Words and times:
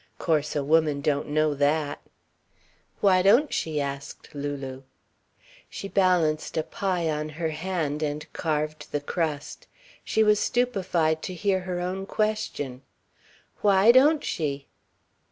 "Course 0.17 0.55
a 0.55 0.63
woman 0.63 0.99
don't 1.01 1.27
know 1.29 1.53
that." 1.53 2.01
"Why 3.01 3.21
don't 3.21 3.53
she?" 3.53 3.79
asked 3.79 4.33
Lulu. 4.33 4.81
She 5.69 5.87
balanced 5.87 6.57
a 6.57 6.63
pie 6.63 7.07
on 7.07 7.29
her 7.37 7.49
hand 7.51 8.01
and 8.01 8.25
carved 8.33 8.91
the 8.91 8.99
crust. 9.01 9.67
She 10.03 10.23
was 10.23 10.39
stupefied 10.39 11.21
to 11.21 11.35
hear 11.35 11.59
her 11.59 11.79
own 11.79 12.07
question. 12.07 12.81
"Why 13.61 13.91
don't 13.91 14.23
she?" 14.23 14.65